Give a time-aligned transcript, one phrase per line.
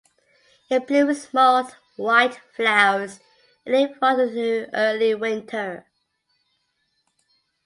[0.67, 3.19] It blooms small white flowers
[3.67, 5.85] in late fall to early winter.